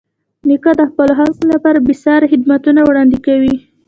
[0.47, 3.55] نیکه د خپلو خلکو لپاره بېساري خدمتونه وړاندې کوي.